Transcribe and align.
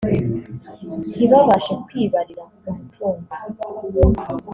ntibabashe 1.09 1.73
kwibarira 1.85 2.43
umutungo 2.71 3.31